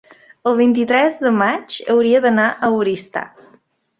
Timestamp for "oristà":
2.79-3.23